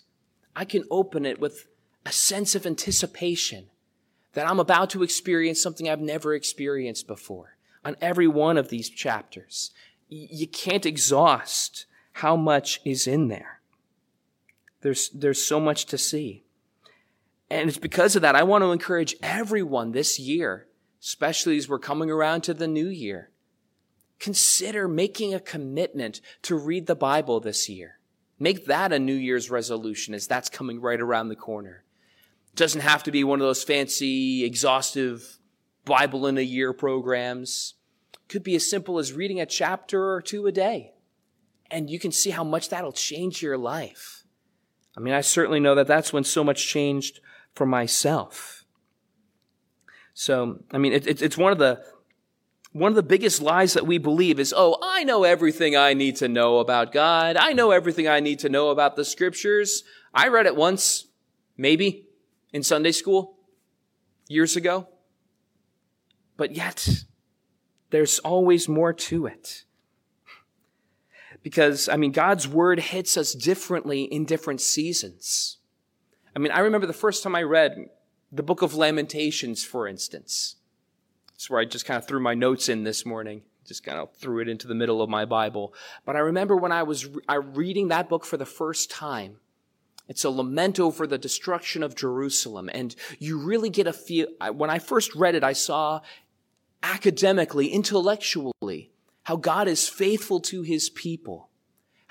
I 0.55 0.65
can 0.65 0.85
open 0.89 1.25
it 1.25 1.39
with 1.39 1.67
a 2.05 2.11
sense 2.11 2.55
of 2.55 2.65
anticipation 2.65 3.67
that 4.33 4.49
I'm 4.49 4.59
about 4.59 4.89
to 4.91 5.03
experience 5.03 5.61
something 5.61 5.89
I've 5.89 5.99
never 5.99 6.33
experienced 6.33 7.07
before 7.07 7.57
on 7.83 7.95
every 8.01 8.27
one 8.27 8.57
of 8.57 8.69
these 8.69 8.89
chapters. 8.89 9.71
You 10.07 10.47
can't 10.47 10.85
exhaust 10.85 11.85
how 12.13 12.35
much 12.35 12.81
is 12.85 13.07
in 13.07 13.27
there. 13.27 13.61
There's, 14.81 15.09
there's 15.09 15.45
so 15.45 15.59
much 15.59 15.85
to 15.87 15.97
see. 15.97 16.43
And 17.51 17.67
it's 17.67 17.77
because 17.77 18.15
of 18.15 18.21
that, 18.21 18.37
I 18.37 18.43
want 18.43 18.63
to 18.63 18.71
encourage 18.71 19.13
everyone 19.21 19.91
this 19.91 20.17
year, 20.17 20.67
especially 21.01 21.57
as 21.57 21.67
we're 21.67 21.79
coming 21.79 22.09
around 22.09 22.41
to 22.43 22.53
the 22.53 22.67
new 22.67 22.87
year, 22.87 23.29
consider 24.19 24.87
making 24.87 25.33
a 25.33 25.39
commitment 25.41 26.21
to 26.43 26.55
read 26.55 26.87
the 26.87 26.95
Bible 26.95 27.41
this 27.41 27.67
year. 27.67 27.99
Make 28.39 28.67
that 28.67 28.93
a 28.93 28.99
New 28.99 29.15
Year's 29.15 29.51
resolution 29.51 30.13
as 30.13 30.27
that's 30.27 30.49
coming 30.49 30.79
right 30.79 31.01
around 31.01 31.27
the 31.27 31.35
corner. 31.35 31.83
It 32.53 32.55
doesn't 32.55 32.81
have 32.81 33.03
to 33.03 33.11
be 33.11 33.25
one 33.25 33.41
of 33.41 33.45
those 33.45 33.65
fancy, 33.65 34.45
exhaustive 34.45 35.37
Bible 35.83 36.27
in 36.27 36.37
a 36.37 36.41
year 36.41 36.71
programs. 36.71 37.73
It 38.13 38.29
could 38.29 38.43
be 38.43 38.55
as 38.55 38.69
simple 38.69 38.97
as 38.97 39.11
reading 39.11 39.41
a 39.41 39.45
chapter 39.45 40.13
or 40.13 40.21
two 40.21 40.47
a 40.47 40.53
day. 40.53 40.93
And 41.69 41.89
you 41.89 41.99
can 41.99 42.13
see 42.13 42.29
how 42.29 42.45
much 42.45 42.69
that'll 42.69 42.93
change 42.93 43.41
your 43.41 43.57
life. 43.57 44.23
I 44.95 45.01
mean, 45.01 45.13
I 45.13 45.19
certainly 45.19 45.59
know 45.59 45.75
that 45.75 45.87
that's 45.87 46.13
when 46.13 46.23
so 46.23 46.45
much 46.45 46.65
changed 46.65 47.19
for 47.53 47.65
myself. 47.65 48.65
So, 50.13 50.59
I 50.71 50.77
mean, 50.77 50.93
it, 50.93 51.07
it, 51.07 51.21
it's 51.21 51.37
one 51.37 51.51
of 51.51 51.57
the 51.57 51.83
one 52.73 52.91
of 52.91 52.95
the 52.95 53.03
biggest 53.03 53.41
lies 53.41 53.73
that 53.73 53.85
we 53.85 53.97
believe 53.97 54.39
is, 54.39 54.53
oh, 54.55 54.77
I 54.81 55.03
know 55.03 55.25
everything 55.25 55.75
I 55.75 55.93
need 55.93 56.15
to 56.17 56.29
know 56.29 56.59
about 56.59 56.93
God. 56.93 57.35
I 57.35 57.51
know 57.51 57.71
everything 57.71 58.07
I 58.07 58.21
need 58.21 58.39
to 58.39 58.49
know 58.49 58.69
about 58.69 58.95
the 58.95 59.03
scriptures. 59.03 59.83
I 60.13 60.29
read 60.29 60.45
it 60.45 60.55
once, 60.55 61.07
maybe, 61.57 62.07
in 62.53 62.63
Sunday 62.63 62.93
school 62.93 63.35
years 64.29 64.55
ago. 64.55 64.87
But 66.37 66.55
yet, 66.55 66.87
there's 67.89 68.19
always 68.19 68.69
more 68.69 68.93
to 68.93 69.25
it. 69.25 69.65
Because, 71.43 71.89
I 71.89 71.97
mean, 71.97 72.13
God's 72.13 72.47
word 72.47 72.79
hits 72.79 73.17
us 73.17 73.33
differently 73.33 74.03
in 74.03 74.23
different 74.23 74.61
seasons. 74.61 75.57
I 76.35 76.39
mean, 76.39 76.51
I 76.51 76.59
remember 76.59 76.87
the 76.87 76.93
first 76.93 77.23
time 77.23 77.35
I 77.35 77.43
read 77.43 77.89
the 78.31 78.43
book 78.43 78.61
of 78.61 78.75
Lamentations, 78.75 79.63
for 79.63 79.87
instance. 79.87 80.55
That's 81.33 81.49
where 81.49 81.59
I 81.59 81.65
just 81.65 81.85
kind 81.85 81.97
of 81.97 82.07
threw 82.07 82.19
my 82.19 82.33
notes 82.33 82.69
in 82.69 82.83
this 82.83 83.05
morning. 83.05 83.43
Just 83.65 83.83
kind 83.83 83.99
of 83.99 84.13
threw 84.15 84.39
it 84.39 84.49
into 84.49 84.67
the 84.67 84.75
middle 84.75 85.01
of 85.01 85.09
my 85.09 85.25
Bible. 85.25 85.73
But 86.05 86.15
I 86.15 86.19
remember 86.19 86.55
when 86.55 86.71
I 86.71 86.83
was 86.83 87.05
re- 87.05 87.21
reading 87.29 87.89
that 87.89 88.09
book 88.09 88.25
for 88.25 88.37
the 88.37 88.45
first 88.45 88.89
time. 88.89 89.37
It's 90.07 90.25
a 90.25 90.29
lament 90.29 90.79
over 90.79 91.05
the 91.05 91.17
destruction 91.17 91.83
of 91.83 91.95
Jerusalem. 91.95 92.69
And 92.73 92.95
you 93.19 93.37
really 93.37 93.69
get 93.69 93.87
a 93.87 93.93
feel. 93.93 94.27
When 94.53 94.69
I 94.69 94.79
first 94.79 95.15
read 95.15 95.35
it, 95.35 95.43
I 95.43 95.53
saw 95.53 96.01
academically, 96.81 97.67
intellectually, 97.67 98.91
how 99.23 99.35
God 99.35 99.67
is 99.67 99.87
faithful 99.87 100.39
to 100.41 100.63
his 100.63 100.89
people 100.89 101.50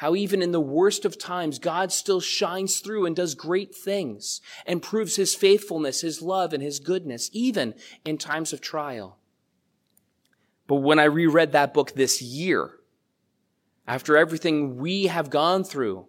how 0.00 0.14
even 0.14 0.40
in 0.40 0.50
the 0.50 0.58
worst 0.58 1.04
of 1.04 1.18
times, 1.18 1.58
God 1.58 1.92
still 1.92 2.22
shines 2.22 2.80
through 2.80 3.04
and 3.04 3.14
does 3.14 3.34
great 3.34 3.74
things 3.74 4.40
and 4.64 4.80
proves 4.80 5.16
his 5.16 5.34
faithfulness, 5.34 6.00
his 6.00 6.22
love, 6.22 6.54
and 6.54 6.62
his 6.62 6.80
goodness, 6.80 7.28
even 7.34 7.74
in 8.02 8.16
times 8.16 8.54
of 8.54 8.62
trial. 8.62 9.18
But 10.66 10.76
when 10.76 10.98
I 10.98 11.04
reread 11.04 11.52
that 11.52 11.74
book 11.74 11.92
this 11.92 12.22
year, 12.22 12.78
after 13.86 14.16
everything 14.16 14.78
we 14.78 15.08
have 15.08 15.28
gone 15.28 15.64
through 15.64 16.06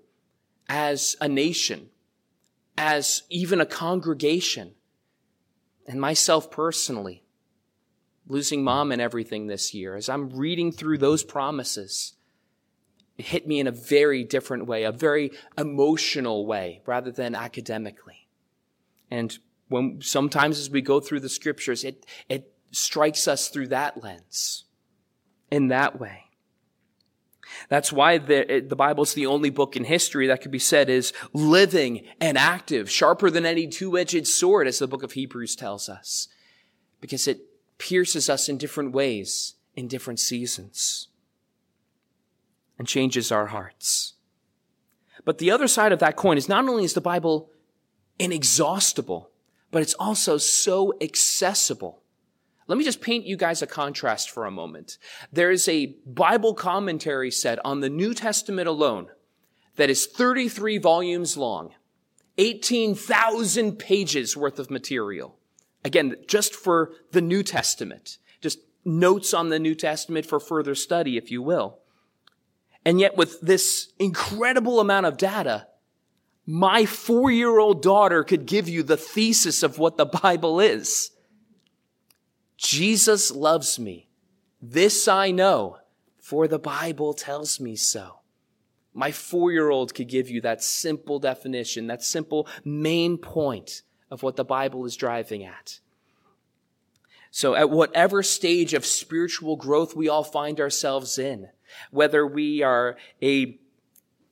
as 0.70 1.18
a 1.20 1.28
nation, 1.28 1.90
as 2.78 3.24
even 3.30 3.60
a 3.60 3.66
congregation, 3.66 4.72
and 5.86 6.00
myself 6.00 6.50
personally, 6.50 7.26
losing 8.26 8.64
mom 8.64 8.94
and 8.94 9.02
everything 9.02 9.48
this 9.48 9.74
year, 9.74 9.98
as 9.98 10.08
I'm 10.08 10.30
reading 10.30 10.72
through 10.72 11.00
those 11.00 11.26
promises, 11.26 12.14
it 13.18 13.26
hit 13.26 13.48
me 13.48 13.60
in 13.60 13.68
a 13.68 13.72
very 13.72 14.24
different 14.24 14.66
way, 14.66 14.84
a 14.84 14.92
very 14.92 15.32
emotional 15.58 16.46
way 16.46 16.82
rather 16.86 17.12
than 17.12 17.36
academically. 17.36 18.28
And 19.10 19.38
when 19.68 20.00
sometimes 20.02 20.60
as 20.60 20.70
we 20.70 20.82
go 20.82 21.00
through 21.00 21.20
the 21.20 21.30
scriptures, 21.30 21.84
it, 21.84 22.06
it 22.30 22.54
strikes 22.72 23.28
us 23.28 23.50
through 23.50 23.68
that 23.68 24.02
lens 24.02 24.66
in 25.52 25.68
that 25.68 26.00
way. 26.00 26.26
That's 27.68 27.92
why 27.92 28.18
the, 28.18 28.66
the 28.66 28.76
Bible 28.76 29.04
is 29.04 29.14
the 29.14 29.26
only 29.26 29.50
book 29.50 29.76
in 29.76 29.84
history 29.84 30.28
that 30.28 30.42
could 30.42 30.52
be 30.52 30.60
said 30.60 30.90
is 30.90 31.12
living 31.34 32.06
and 32.22 32.38
active, 32.38 32.90
sharper 32.90 33.30
than 33.30 33.46
any 33.46 33.68
two-edged 33.68 34.26
sword, 34.26 34.68
as 34.68 34.80
the 34.80 34.88
book 34.88 35.04
of 35.04 35.12
Hebrews 35.12 35.56
tells 35.56 35.90
us, 35.90 36.30
because 37.02 37.28
it 37.28 37.42
pierces 37.78 38.30
us 38.30 38.48
in 38.48 38.58
different 38.58 38.94
ways 38.94 39.56
in 39.76 39.88
different 39.88 40.20
seasons 40.20 41.10
and 42.82 42.88
changes 42.88 43.32
our 43.32 43.46
hearts. 43.46 44.14
But 45.24 45.38
the 45.38 45.52
other 45.52 45.68
side 45.68 45.92
of 45.92 46.00
that 46.00 46.16
coin 46.16 46.36
is 46.36 46.50
not 46.50 46.68
only 46.68 46.84
is 46.84 46.96
the 46.96 47.00
Bible 47.00 47.52
inexhaustible, 48.18 49.30
but 49.70 49.84
it's 49.84 49.94
also 49.94 50.40
so 50.40 50.96
accessible. 51.00 52.02
Let 52.66 52.80
me 52.80 52.84
just 52.84 53.00
paint 53.00 53.28
you 53.28 53.38
guys 53.38 53.62
a 53.62 53.68
contrast 53.68 54.32
for 54.32 54.48
a 54.48 54.52
moment. 54.52 54.98
There 55.32 55.52
is 55.52 55.68
a 55.68 55.96
Bible 56.08 56.56
commentary 56.56 57.30
set 57.30 57.64
on 57.64 57.82
the 57.82 57.90
New 57.90 58.16
Testament 58.16 58.68
alone 58.68 59.10
that 59.76 59.92
is 59.92 60.08
33 60.08 60.80
volumes 60.80 61.38
long, 61.38 61.76
18,000 62.40 63.78
pages 63.78 64.36
worth 64.36 64.58
of 64.58 64.72
material. 64.72 65.38
Again, 65.86 66.16
just 66.26 66.56
for 66.56 66.94
the 67.12 67.22
New 67.22 67.44
Testament, 67.44 68.18
just 68.42 68.58
notes 68.84 69.36
on 69.36 69.50
the 69.50 69.60
New 69.60 69.76
Testament 69.76 70.26
for 70.26 70.40
further 70.40 70.74
study, 70.74 71.16
if 71.16 71.30
you 71.30 71.44
will. 71.44 71.78
And 72.86 73.00
yet 73.00 73.16
with 73.16 73.40
this 73.42 73.92
incredible 74.00 74.80
amount 74.80 75.06
of 75.06 75.18
data, 75.18 75.68
My 76.46 76.86
four 76.86 77.32
year 77.32 77.60
old 77.60 77.82
daughter 77.82 78.24
could 78.24 78.46
give 78.46 78.68
you 78.68 78.84
the 78.84 78.98
thesis 78.98 79.64
of 79.64 79.78
what 79.78 79.98
the 79.98 80.06
Bible 80.06 80.60
is. 80.60 81.12
Jesus 82.58 83.32
loves 83.32 83.80
me. 83.80 84.10
This 84.62 85.08
I 85.08 85.32
know, 85.32 85.78
for 86.20 86.48
the 86.48 86.60
Bible 86.60 87.14
tells 87.14 87.60
me 87.60 87.76
so. 87.76 88.20
My 88.94 89.12
four 89.12 89.52
year 89.52 89.70
old 89.70 89.94
could 89.94 90.10
give 90.10 90.30
you 90.30 90.42
that 90.42 90.64
simple 90.64 91.20
definition, 91.20 91.88
that 91.88 92.04
simple 92.04 92.48
main 92.66 93.18
point 93.18 93.84
of 94.10 94.22
what 94.24 94.36
the 94.36 94.44
Bible 94.44 94.86
is 94.86 94.96
driving 94.96 95.44
at. 95.44 95.80
So 97.32 97.56
at 97.56 97.70
whatever 97.70 98.22
stage 98.22 98.74
of 98.74 98.86
spiritual 98.86 99.56
growth 99.56 99.96
we 99.96 100.10
all 100.10 100.24
find 100.24 100.60
ourselves 100.60 101.18
in, 101.18 101.48
whether 101.90 102.28
we 102.28 102.62
are 102.62 102.98
a, 103.22 103.58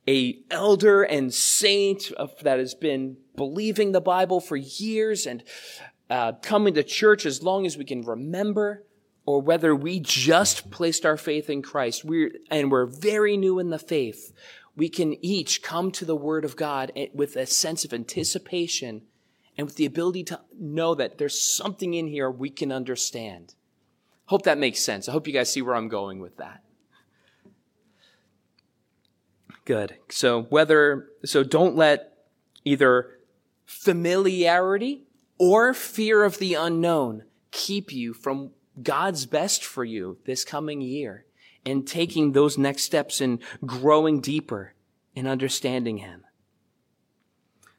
a 0.06 0.40
elder 0.52 1.04
and 1.04 1.34
saint 1.34 2.12
that 2.42 2.60
has 2.60 2.76
been 2.76 3.16
believing 3.38 3.94
the 3.94 4.02
Bible 4.02 4.42
for 4.42 4.58
years 4.58 5.26
and 5.26 5.44
uh, 6.10 6.34
coming 6.42 6.74
to 6.74 6.84
church 6.84 7.26
as 7.26 7.42
long 7.42 7.66
as 7.66 7.78
we 7.78 7.86
can 7.86 8.02
remember, 8.02 8.84
or 9.26 9.42
whether 9.42 9.74
we 9.74 10.00
just 10.02 10.70
placed 10.70 11.06
our 11.06 11.18
faith 11.18 11.50
in 11.50 11.62
Christ 11.62 12.04
we're, 12.04 12.32
and 12.52 12.70
we're 12.70 12.86
very 12.86 13.38
new 13.38 13.60
in 13.60 13.70
the 13.70 13.80
faith, 13.80 14.34
we 14.76 14.90
can 14.90 15.24
each 15.24 15.62
come 15.62 15.92
to 15.92 16.04
the 16.04 16.16
Word 16.16 16.44
of 16.44 16.58
God 16.58 16.92
with 17.14 17.38
a 17.38 17.46
sense 17.46 17.86
of 17.86 17.94
anticipation 17.94 19.04
and 19.60 19.68
with 19.68 19.76
the 19.76 19.86
ability 19.86 20.24
to 20.24 20.40
know 20.58 20.96
that 20.96 21.18
there's 21.18 21.38
something 21.38 21.94
in 21.94 22.08
here 22.08 22.32
we 22.32 22.50
can 22.50 22.72
understand. 22.72 23.56
Hope 24.28 24.44
that 24.44 24.58
makes 24.58 24.80
sense. 24.80 25.10
I 25.10 25.12
hope 25.12 25.28
you 25.28 25.34
guys 25.34 25.52
see 25.52 25.62
where 25.62 25.76
I'm 25.76 25.90
going 25.90 26.22
with 26.22 26.38
that. 26.38 26.64
Good. 29.66 29.98
So 30.08 30.44
whether, 30.44 31.10
so 31.26 31.44
don't 31.44 31.76
let 31.76 32.14
either 32.64 33.20
familiarity 33.66 35.04
or 35.38 35.74
fear 35.74 36.24
of 36.24 36.38
the 36.38 36.54
unknown 36.54 37.24
keep 37.52 37.92
you 37.92 38.14
from 38.14 38.52
God's 38.82 39.26
best 39.26 39.66
for 39.66 39.84
you 39.84 40.20
this 40.24 40.46
coming 40.46 40.80
year 40.80 41.26
and 41.66 41.86
taking 41.86 42.32
those 42.32 42.58
next 42.58 42.84
steps 42.84 43.20
and 43.20 43.44
growing 43.66 44.22
deeper 44.22 44.74
in 45.16 45.28
understanding 45.28 45.98
Him. 45.98 46.24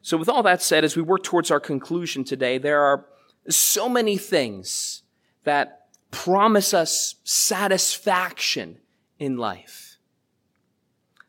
So, 0.01 0.17
with 0.17 0.29
all 0.29 0.43
that 0.43 0.61
said, 0.61 0.83
as 0.83 0.95
we 0.95 1.01
work 1.01 1.23
towards 1.23 1.51
our 1.51 1.59
conclusion 1.59 2.23
today, 2.23 2.57
there 2.57 2.81
are 2.81 3.05
so 3.49 3.87
many 3.87 4.17
things 4.17 5.03
that 5.43 5.87
promise 6.09 6.73
us 6.73 7.15
satisfaction 7.23 8.77
in 9.19 9.37
life. 9.37 9.97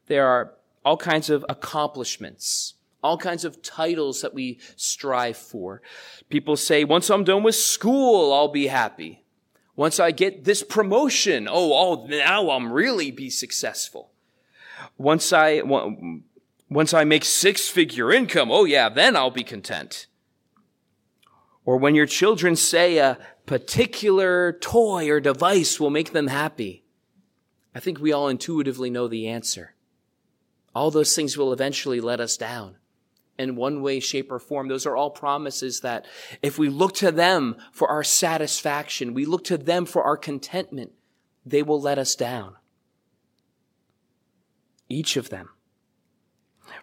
There 0.06 0.26
are 0.26 0.54
all 0.84 0.96
kinds 0.96 1.30
of 1.30 1.44
accomplishments, 1.48 2.74
all 3.02 3.18
kinds 3.18 3.44
of 3.44 3.62
titles 3.62 4.20
that 4.22 4.34
we 4.34 4.58
strive 4.76 5.36
for. 5.36 5.82
People 6.28 6.56
say, 6.56 6.84
once 6.84 7.10
I'm 7.10 7.24
done 7.24 7.42
with 7.42 7.54
school, 7.54 8.32
I'll 8.32 8.48
be 8.48 8.66
happy. 8.66 9.24
Once 9.76 10.00
I 10.00 10.10
get 10.10 10.44
this 10.44 10.62
promotion, 10.62 11.48
oh, 11.48 11.72
oh 11.72 12.06
now 12.06 12.50
I'm 12.50 12.72
really 12.72 13.10
be 13.10 13.30
successful. 13.30 14.10
Once 14.98 15.32
I, 15.32 15.62
once 16.74 16.94
I 16.94 17.04
make 17.04 17.24
six 17.24 17.68
figure 17.68 18.12
income, 18.12 18.50
oh 18.50 18.64
yeah, 18.64 18.88
then 18.88 19.16
I'll 19.16 19.30
be 19.30 19.44
content. 19.44 20.06
Or 21.64 21.76
when 21.76 21.94
your 21.94 22.06
children 22.06 22.56
say 22.56 22.98
a 22.98 23.18
particular 23.46 24.52
toy 24.52 25.08
or 25.10 25.20
device 25.20 25.78
will 25.78 25.90
make 25.90 26.12
them 26.12 26.26
happy, 26.26 26.84
I 27.74 27.80
think 27.80 28.00
we 28.00 28.12
all 28.12 28.28
intuitively 28.28 28.90
know 28.90 29.08
the 29.08 29.28
answer. 29.28 29.74
All 30.74 30.90
those 30.90 31.14
things 31.14 31.36
will 31.36 31.52
eventually 31.52 32.00
let 32.00 32.20
us 32.20 32.36
down 32.36 32.76
in 33.38 33.56
one 33.56 33.82
way, 33.82 34.00
shape, 34.00 34.30
or 34.30 34.38
form. 34.38 34.68
Those 34.68 34.86
are 34.86 34.96
all 34.96 35.10
promises 35.10 35.80
that 35.80 36.06
if 36.42 36.58
we 36.58 36.68
look 36.68 36.94
to 36.96 37.10
them 37.10 37.56
for 37.72 37.88
our 37.88 38.04
satisfaction, 38.04 39.14
we 39.14 39.24
look 39.24 39.44
to 39.44 39.58
them 39.58 39.86
for 39.86 40.02
our 40.02 40.16
contentment, 40.16 40.92
they 41.44 41.62
will 41.62 41.80
let 41.80 41.98
us 41.98 42.14
down. 42.14 42.56
Each 44.88 45.16
of 45.16 45.30
them. 45.30 45.50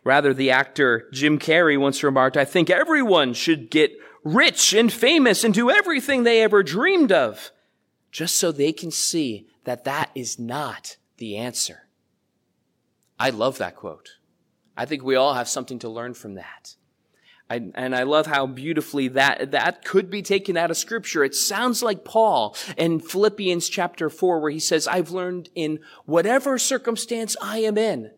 Rather, 0.03 0.33
the 0.33 0.51
actor 0.51 1.07
Jim 1.11 1.39
Carrey 1.39 1.79
once 1.79 2.03
remarked, 2.03 2.37
I 2.37 2.45
think 2.45 2.69
everyone 2.69 3.33
should 3.33 3.69
get 3.69 3.91
rich 4.23 4.73
and 4.73 4.91
famous 4.91 5.43
and 5.43 5.53
do 5.53 5.69
everything 5.69 6.23
they 6.23 6.41
ever 6.41 6.63
dreamed 6.63 7.11
of, 7.11 7.51
just 8.11 8.37
so 8.37 8.51
they 8.51 8.71
can 8.71 8.91
see 8.91 9.47
that 9.63 9.83
that 9.83 10.09
is 10.15 10.39
not 10.39 10.97
the 11.17 11.37
answer. 11.37 11.87
I 13.19 13.29
love 13.29 13.57
that 13.57 13.75
quote. 13.75 14.17
I 14.77 14.85
think 14.85 15.03
we 15.03 15.15
all 15.15 15.33
have 15.33 15.49
something 15.49 15.79
to 15.79 15.89
learn 15.89 16.13
from 16.13 16.35
that. 16.35 16.75
I, 17.49 17.71
and 17.75 17.95
I 17.95 18.03
love 18.03 18.27
how 18.27 18.45
beautifully 18.45 19.07
that, 19.09 19.51
that 19.51 19.83
could 19.83 20.09
be 20.09 20.21
taken 20.21 20.55
out 20.55 20.69
of 20.69 20.77
scripture. 20.77 21.23
It 21.23 21.33
sounds 21.33 21.81
like 21.81 22.05
Paul 22.05 22.55
in 22.77 22.99
Philippians 22.99 23.67
chapter 23.67 24.09
four, 24.09 24.39
where 24.39 24.51
he 24.51 24.59
says, 24.59 24.87
I've 24.87 25.09
learned 25.09 25.49
in 25.55 25.79
whatever 26.05 26.57
circumstance 26.57 27.35
I 27.41 27.59
am 27.59 27.77
in 27.77 28.11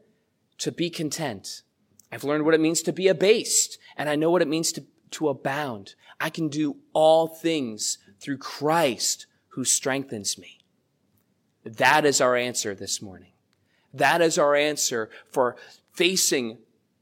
to 0.61 0.71
be 0.71 0.91
content. 0.91 1.63
I've 2.11 2.23
learned 2.23 2.45
what 2.45 2.53
it 2.53 2.61
means 2.61 2.83
to 2.83 2.93
be 2.93 3.07
abased, 3.07 3.79
and 3.97 4.07
I 4.07 4.15
know 4.15 4.29
what 4.29 4.43
it 4.43 4.47
means 4.47 4.71
to, 4.73 4.85
to 5.11 5.29
abound. 5.29 5.95
I 6.19 6.29
can 6.29 6.49
do 6.49 6.77
all 6.93 7.27
things 7.27 7.97
through 8.19 8.37
Christ 8.37 9.25
who 9.49 9.65
strengthens 9.65 10.37
me. 10.37 10.59
That 11.63 12.05
is 12.05 12.21
our 12.21 12.35
answer 12.35 12.75
this 12.75 13.01
morning. 13.01 13.31
That 13.91 14.21
is 14.21 14.37
our 14.37 14.55
answer 14.55 15.09
for 15.31 15.57
facing 15.93 16.59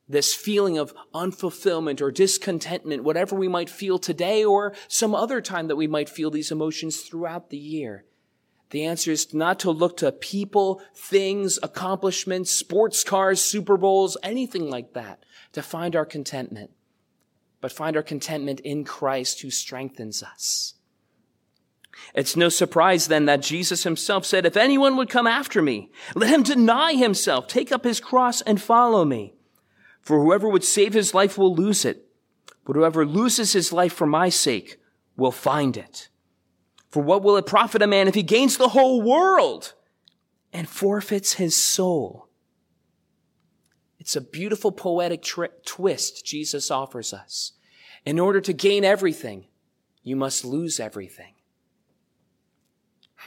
this 0.08 0.34
feeling 0.34 0.78
of 0.78 0.94
unfulfillment 1.14 2.02
or 2.02 2.12
discontentment, 2.12 3.04
whatever 3.04 3.36
we 3.36 3.50
might 3.50 3.70
feel 3.70 4.00
today 4.00 4.44
or 4.44 4.74
some 4.88 5.14
other 5.14 5.42
time 5.42 5.68
that 5.68 5.76
we 5.76 5.86
might 5.86 6.08
feel 6.08 6.32
these 6.32 6.52
emotions 6.52 7.02
throughout 7.02 7.50
the 7.50 7.58
year. 7.58 8.06
The 8.70 8.86
answer 8.86 9.12
is 9.12 9.34
not 9.34 9.60
to 9.62 9.72
look 9.72 9.98
to 9.98 10.12
people, 10.12 10.82
things, 10.94 11.58
accomplishments, 11.64 12.52
sports 12.52 13.04
cars, 13.04 13.42
Super 13.42 13.78
Bowls, 13.78 14.18
anything 14.22 14.70
like 14.70 14.94
that 14.94 15.24
to 15.54 15.64
find 15.64 15.96
our 15.96 16.06
contentment, 16.06 16.72
but 17.62 17.72
find 17.72 17.98
our 17.98 18.04
contentment 18.04 18.60
in 18.60 18.84
Christ 18.84 19.42
who 19.42 19.50
strengthens 19.50 20.22
us. 20.22 20.76
It's 22.14 22.36
no 22.36 22.50
surprise 22.50 23.08
then 23.08 23.26
that 23.26 23.42
Jesus 23.42 23.84
himself 23.84 24.26
said, 24.26 24.46
if 24.46 24.56
anyone 24.56 24.96
would 24.98 25.10
come 25.10 25.28
after 25.28 25.62
me, 25.62 25.92
let 26.16 26.30
him 26.30 26.44
deny 26.44 26.94
himself, 26.94 27.48
take 27.48 27.72
up 27.72 27.84
his 27.84 28.00
cross 28.00 28.42
and 28.42 28.62
follow 28.62 29.04
me. 29.04 29.34
For 30.02 30.22
whoever 30.22 30.48
would 30.48 30.64
save 30.64 30.94
his 30.94 31.14
life 31.14 31.38
will 31.38 31.54
lose 31.54 31.86
it, 31.86 32.08
but 32.66 32.76
whoever 32.76 33.06
loses 33.06 33.54
his 33.54 33.74
life 33.74 33.94
for 33.94 34.06
my 34.06 34.30
sake 34.30 34.80
will 35.18 35.32
find 35.32 35.76
it. 35.76 36.10
For 36.90 37.04
what 37.04 37.22
will 37.24 37.38
it 37.38 37.46
profit 37.46 37.82
a 37.82 37.88
man 37.88 38.08
if 38.08 38.16
he 38.16 38.24
gains 38.24 38.58
the 38.58 38.70
whole 38.70 39.02
world 39.02 39.74
and 40.52 40.68
forfeits 40.68 41.34
his 41.34 41.56
soul? 41.56 42.28
It's 44.00 44.16
a 44.16 44.22
beautiful 44.22 44.72
poetic 44.72 45.22
tri- 45.22 45.50
twist 45.66 46.26
Jesus 46.26 46.72
offers 46.72 47.14
us. 47.14 47.54
In 48.06 48.18
order 48.18 48.42
to 48.42 48.54
gain 48.54 48.84
everything, 48.84 49.46
you 50.04 50.16
must 50.16 50.44
lose 50.44 50.80
everything. 50.80 51.34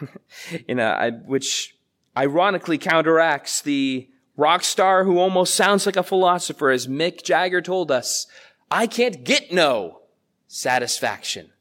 Which 1.27 1.77
ironically 2.16 2.79
counteracts 2.79 3.61
the 3.61 4.09
rock 4.37 4.64
star 4.64 5.05
who 5.05 5.18
almost 5.18 5.55
sounds 5.55 5.87
like 5.87 5.96
a 5.96 6.03
philosopher, 6.03 6.70
as 6.70 6.88
Mick 6.88 7.22
Jagger 7.22 7.61
told 7.61 7.92
us, 7.92 8.27
I 8.70 8.87
can't 8.87 9.22
get 9.22 9.53
no 9.53 10.01
satisfaction. 10.48 11.51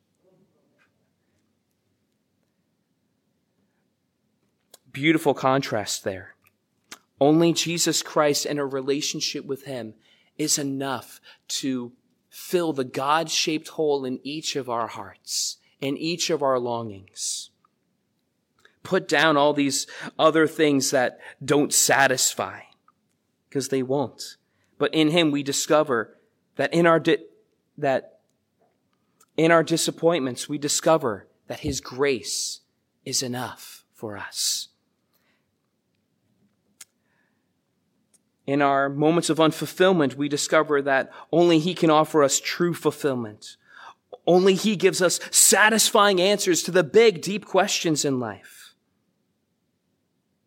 Beautiful 4.92 5.34
contrast 5.34 6.04
there. 6.04 6.36
Only 7.20 7.54
Jesus 7.54 8.02
Christ 8.02 8.46
and 8.46 8.60
a 8.60 8.66
relationship 8.66 9.46
with 9.46 9.66
Him 9.66 9.94
is 10.38 10.58
enough 10.58 11.22
to 11.48 11.94
fill 12.30 12.74
the 12.74 12.84
God 12.84 13.30
shaped 13.30 13.70
hole 13.70 14.06
in 14.06 14.20
each 14.24 14.56
of 14.56 14.70
our 14.70 14.88
hearts, 14.88 15.58
in 15.80 15.98
each 15.98 16.30
of 16.30 16.42
our 16.42 16.58
longings. 16.58 17.52
Put 18.84 19.08
down 19.08 19.38
all 19.38 19.54
these 19.54 19.86
other 20.18 20.48
things 20.48 20.92
that 20.92 21.20
don't 21.44 21.72
satisfy, 21.72 22.62
because 23.48 23.68
they 23.68 23.84
won't. 23.84 24.38
But 24.80 24.94
in 24.94 25.12
Him 25.12 25.30
we 25.30 25.44
discover 25.44 26.18
that 26.56 26.74
in 26.74 26.88
our, 26.88 27.00
di- 27.00 27.24
that 27.78 28.20
in 29.38 29.52
our 29.52 29.64
disappointments, 29.64 30.50
we 30.50 30.58
discover 30.58 31.28
that 31.48 31.60
His 31.60 31.82
grace 31.82 32.62
is 33.06 33.22
enough 33.22 33.86
for 33.94 34.18
us. 34.18 34.70
In 38.48 38.62
our 38.62 38.90
moments 38.90 39.30
of 39.30 39.38
unfulfillment, 39.38 40.16
we 40.16 40.28
discover 40.28 40.82
that 40.82 41.12
only 41.32 41.60
He 41.60 41.74
can 41.74 41.90
offer 41.90 42.24
us 42.24 42.40
true 42.40 42.74
fulfillment. 42.74 43.58
Only 44.26 44.56
He 44.56 44.76
gives 44.76 45.02
us 45.02 45.20
satisfying 45.30 46.20
answers 46.20 46.64
to 46.64 46.72
the 46.72 46.84
big, 46.84 47.22
deep 47.22 47.46
questions 47.46 48.04
in 48.04 48.20
life. 48.20 48.74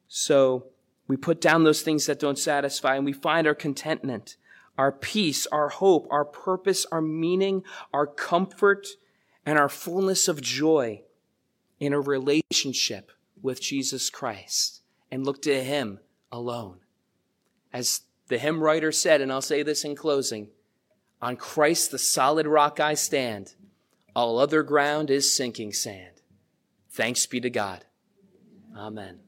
So 0.08 0.66
we 1.06 1.16
put 1.16 1.40
down 1.40 1.64
those 1.64 1.82
things 1.82 2.06
that 2.06 2.20
don't 2.20 2.38
satisfy 2.38 2.96
and 2.96 3.04
we 3.04 3.12
find 3.12 3.46
our 3.46 3.54
contentment 3.54 4.36
our 4.76 4.90
peace, 4.90 5.46
our 5.52 5.68
hope, 5.68 6.06
our 6.10 6.24
purpose, 6.24 6.84
our 6.90 7.00
meaning, 7.00 7.62
our 7.92 8.06
comfort, 8.06 8.88
and 9.46 9.58
our 9.58 9.68
fullness 9.68 10.26
of 10.26 10.40
joy 10.40 11.02
in 11.78 11.92
a 11.92 12.00
relationship 12.00 13.12
with 13.40 13.60
Jesus 13.60 14.10
Christ 14.10 14.82
and 15.10 15.24
look 15.24 15.42
to 15.42 15.62
Him 15.62 16.00
alone. 16.32 16.80
As 17.74 18.02
the 18.28 18.38
hymn 18.38 18.62
writer 18.62 18.92
said, 18.92 19.20
and 19.20 19.32
I'll 19.32 19.42
say 19.42 19.64
this 19.64 19.84
in 19.84 19.96
closing 19.96 20.48
on 21.20 21.36
Christ, 21.36 21.90
the 21.90 21.98
solid 21.98 22.46
rock 22.46 22.78
I 22.78 22.94
stand, 22.94 23.54
all 24.14 24.38
other 24.38 24.62
ground 24.62 25.10
is 25.10 25.36
sinking 25.36 25.72
sand. 25.72 26.22
Thanks 26.90 27.26
be 27.26 27.40
to 27.40 27.50
God. 27.50 27.84
Amen. 28.76 29.18